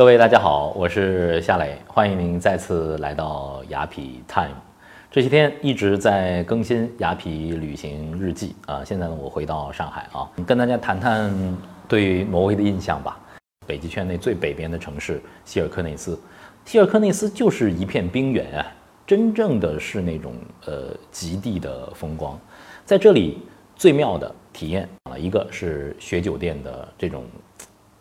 [0.00, 4.56] 各位大家好，我是夏磊，欢迎您再次来到雅痞 Time。
[5.10, 11.30] 这些天一直在更新雅痞旅行日记啊，现在呢我回到上海啊，跟大家谈谈
[11.86, 13.20] 对挪威的印象吧。
[13.66, 16.18] 北极圈内最北边的城市希尔克内斯，
[16.64, 18.66] 希尔克内斯就是一片冰原啊，
[19.06, 20.32] 真正的是那种
[20.64, 22.40] 呃极地的风光，
[22.86, 23.42] 在这里
[23.76, 27.22] 最妙的体验啊，一个是雪酒店的这种。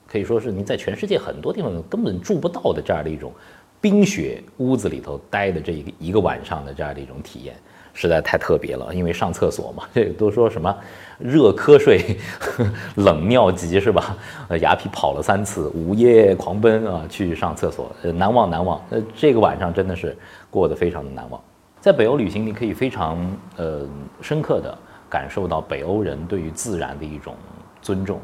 [0.10, 3.32] 可以说是您在全世界很多地方根本住不到的这样的一种
[3.80, 7.56] 冰雪屋子里头待的这一个一个晚上的这样的一种体验，
[7.94, 8.94] 实在太特别了。
[8.94, 10.76] 因为上厕所嘛， 这都说什么
[11.18, 12.18] 热瞌睡、
[12.98, 14.18] 冷尿急是吧？
[14.50, 18.82] 呃，雅痞跑了三次，午夜狂奔啊，去上厕所，难忘难忘。
[18.90, 20.18] 呃，这个晚上真的是
[20.50, 21.40] 过得非常的难忘。
[21.80, 23.18] 在北欧旅行，你可以非常
[23.56, 23.88] 呃
[24.22, 27.34] 深刻的感受到北欧人对于自然的一种
[27.82, 28.20] 尊重。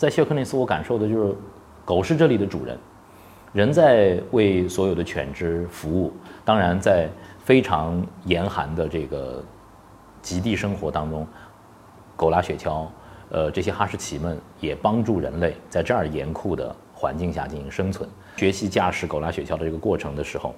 [0.00, 1.34] 在谢克内斯，我感受的就是，
[1.84, 2.78] 狗是这里的主人，
[3.52, 6.10] 人在为所有的犬只服务。
[6.42, 7.06] 当然，在
[7.44, 9.44] 非常严寒的这个
[10.22, 11.26] 极地生活当中，
[12.16, 12.86] 狗拉雪橇，
[13.28, 18.08] 呃，这些哈士奇们也帮助人类在这儿严酷的环境下进行生存。
[18.38, 20.54] 学习驾驶狗拉雪橇的这个过程的时候，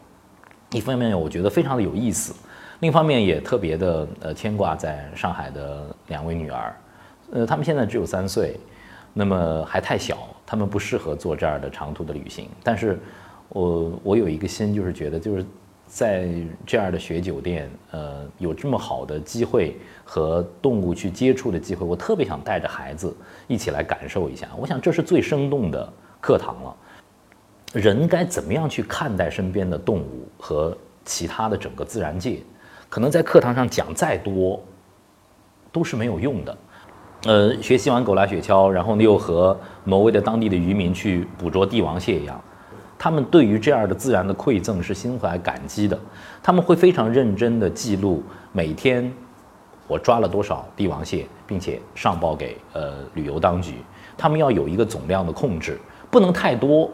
[0.71, 2.33] 一方面我觉得非常的有意思，
[2.79, 6.77] 另一方面也特别的呃牵挂在上海的两位女儿，
[7.33, 8.57] 呃，她们现在只有三岁。
[9.13, 12.49] 那么还太小，他们不适合做这样的长途的旅行。
[12.63, 12.99] 但是，
[13.51, 15.45] 我我有一个心，就是觉得就是
[15.87, 16.29] 在
[16.65, 23.15] 这样的雪酒店，呃，有这么好的机会和动物去接触的机会，我特别想带着孩子
[23.47, 24.49] 一起来感受一下。
[24.57, 26.77] 我想这是最生动的课堂了。
[27.75, 32.39] 人该怎么样去看待身边的动物和其他的整个自然界？
[32.89, 34.63] 可能在课堂上讲再多，
[35.71, 36.57] 都是没有用的。
[37.25, 42.41] 呃，学习完狗拉雪橇，然后呢又和挪威的当地的渔民去捕捉帝王蟹一样，
[42.99, 45.97] 他们对于这样的自然的馈赠是心怀感激的。
[46.43, 49.13] 他们会非常认真地记录每天
[49.87, 53.75] 我抓了多少帝王蟹，并且上报给呃旅游当局。
[54.19, 55.79] 他们要有一个总量的控制，
[56.11, 56.91] 不能太多，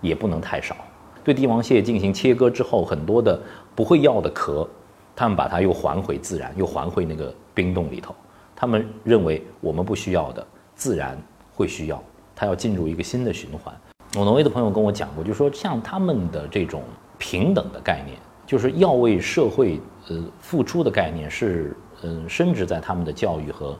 [0.00, 0.76] 也不能太少。
[1.22, 3.40] 对帝王蟹进行切割之后，很多的
[3.76, 4.68] 不会要的壳，
[5.14, 8.12] 他们把它又还回自然，又还回那个冰洞里头。
[8.60, 11.16] 他们认为我们不需要的，自然
[11.54, 12.02] 会需要，
[12.34, 13.72] 它要进入一个新的循环。
[14.16, 16.82] 我挪威的朋友跟我讲过，就说像他们的这种
[17.18, 23.78] 平等的概念，就是要为社会呃付出的概念，是嗯深植在他们的教育和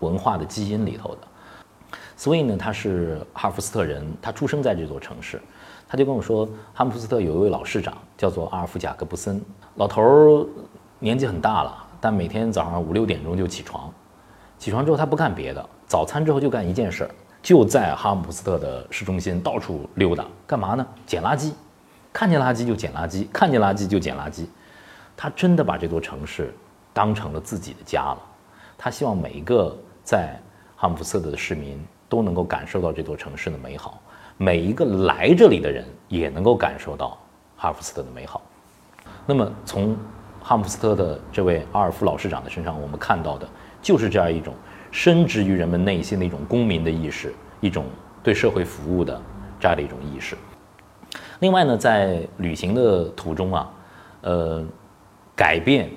[0.00, 1.98] 文化的基因里头的。
[2.14, 5.40] 所以呢，他是哈弗斯特人，他出生在这座城市，
[5.88, 9.40] 他就跟我说，哈姆斯特有一位老市长叫做阿尔夫贾格布森，
[9.76, 10.46] 老头儿
[10.98, 13.90] 年纪很大了，但每天早上五六点钟就起床。
[14.58, 17.10] 起床之后，他不干别的，早餐之后就干一件事儿，
[17.40, 20.84] 就在哈姆斯特的市中心到处溜达，干嘛呢？
[21.06, 21.52] 捡垃圾，
[22.12, 24.46] 看见垃圾就捡垃圾，看见垃圾就捡垃圾。
[25.16, 26.52] 他真的把这座城市
[26.92, 28.18] 当成了自己的家了。
[28.76, 30.36] 他希望每一个在
[30.76, 34.00] 哈姆斯特的市民都能够感受到这座城市的美好，
[34.36, 37.16] 每一个来这里的人也能够感受到
[37.56, 38.42] 哈姆斯特的美好。
[39.24, 39.96] 那么，从
[40.42, 43.48] 哈姆斯特的这位阿尔夫老市长的身上，我们看到的。
[43.80, 44.54] 就是这样一种
[44.90, 47.84] 深植于人们内心的一种公民的意识，一种
[48.22, 49.20] 对社会服务的
[49.60, 50.36] 这样的一种意识。
[51.40, 53.70] 另外呢，在旅行的途中啊，
[54.22, 54.64] 呃，
[55.36, 55.88] 改变、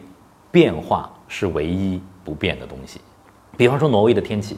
[0.52, 3.02] 变化是唯一不变的东西。
[3.58, 4.58] 比方说挪威的天气，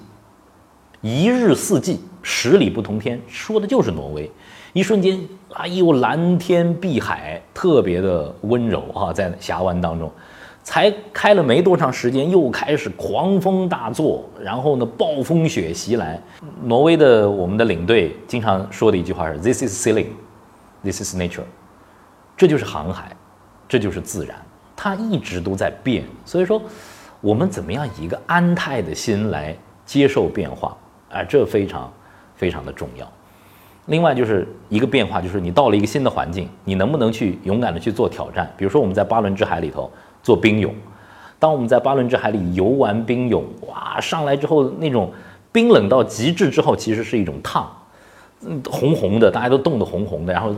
[1.02, 4.30] 一日四季，十里不同天，说的就是挪威。
[4.74, 5.20] 一瞬间，
[5.54, 10.12] 哎呦，蓝天碧海，特别的温柔啊，在峡湾当中。
[10.64, 16.18] 才开了没多长时间，又开始狂风大作，然后呢，暴风雪袭来。
[16.64, 20.08] 挪威的我们的领队经常说的一句话是：“This is sailing,
[20.82, 21.44] this is nature。”
[22.38, 23.14] 这就是航海，
[23.68, 24.38] 这就是自然，
[24.74, 26.06] 它一直都在变。
[26.24, 26.62] 所以说，
[27.20, 29.54] 我们怎么样以一个安泰的心来
[29.86, 30.78] 接受变化
[31.12, 31.22] 啊？
[31.24, 31.92] 这非常
[32.38, 33.06] 非常的重要。
[33.88, 38.50] 另外就是一个变化，就是你到了一个新的环境，你能不能去勇敢的去做挑战？
[38.56, 39.92] 比如说我们在巴伦支海里头。
[40.24, 40.74] 做冰泳，
[41.38, 45.12] 当我们在巴伦支海里游完冰泳，哇，上来之后那种
[45.52, 47.70] 冰冷到极致之后，其实是一种烫，
[48.46, 50.56] 嗯，红红的，大家都冻得红红的，然后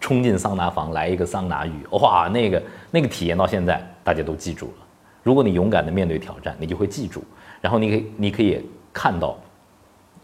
[0.00, 4.86] 冲进桑拿房来一个桑拿浴，哇，那个那个体验到现在大家都记住了。
[5.22, 7.22] 如果你勇敢的面对挑战，你就会记住，
[7.60, 8.64] 然后你可以你可以
[8.94, 9.36] 看到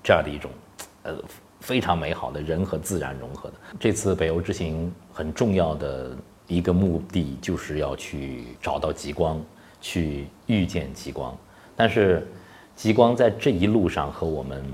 [0.02, 0.50] 这样的一种
[1.02, 1.14] 呃
[1.60, 3.54] 非常美好的人和自然融合的。
[3.78, 6.16] 这次北欧之行很重要的。
[6.48, 9.40] 一个目的就是要去找到极光，
[9.80, 11.36] 去遇见极光。
[11.76, 12.26] 但是，
[12.74, 14.64] 极光在这一路上和我们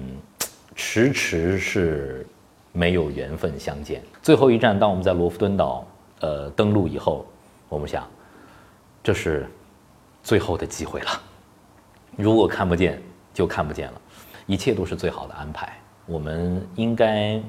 [0.74, 2.26] 迟迟是
[2.72, 4.02] 没有缘分相见。
[4.22, 5.86] 最后一站，当我们在罗弗敦岛
[6.20, 7.26] 呃登陆以后，
[7.68, 8.08] 我们想，
[9.02, 9.46] 这是
[10.22, 11.20] 最后的机会了。
[12.16, 13.02] 如果看不见，
[13.34, 14.00] 就看不见了。
[14.46, 15.76] 一切都是最好的安排，
[16.06, 17.42] 我们应该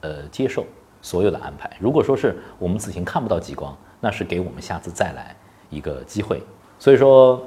[0.00, 0.64] 呃接受
[1.02, 1.70] 所有的安排。
[1.78, 5.34] 如果说是我们此行看不到极光，那是给我们下次再来
[5.68, 6.42] 一个机会。
[6.78, 7.42] 所以说，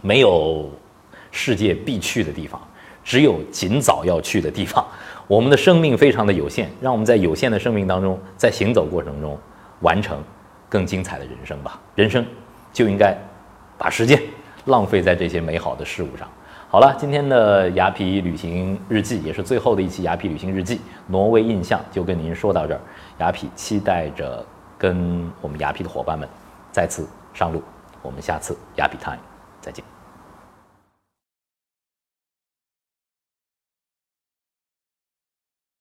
[0.00, 0.70] 没有
[1.30, 2.60] 世界必去的地方，
[3.04, 4.84] 只有尽早要去的地方。
[5.26, 9.38] 我们的生命非常的有限，让我们在有限的生命当中，在行走过程中
[9.80, 10.22] 完成
[10.68, 11.80] 更精彩的人生吧。
[11.94, 12.24] 人生
[12.72, 13.16] 就应该
[13.78, 14.20] 把时间
[14.64, 16.28] 浪费在这些美好的事物上。
[16.72, 22.80] 好了，今天的牙皮旅行日记也是最后的一期牙皮旅行日记，挪威印象就跟您说到这儿。
[23.18, 24.46] 雅痞期待着
[24.78, 26.28] 跟我们牙皮的伙伴们
[26.70, 27.60] 再次上路，
[28.02, 29.18] 我们下次牙皮 time
[29.60, 29.84] 再见。